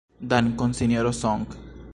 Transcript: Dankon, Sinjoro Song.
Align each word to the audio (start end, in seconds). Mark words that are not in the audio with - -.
Dankon, 0.31 0.73
Sinjoro 0.73 1.11
Song. 1.11 1.45